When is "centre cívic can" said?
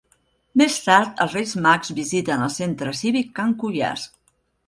2.55-3.53